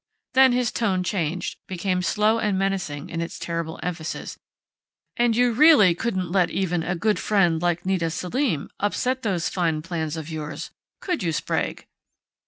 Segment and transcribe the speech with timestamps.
[0.33, 4.35] Then his tone changed, became slow and menacing in its terrible emphasis:
[5.19, 9.83] "_And you really couldn't let even a good friend like Nita Selim upset those fine
[9.83, 11.85] plans of yours, could you, Sprague?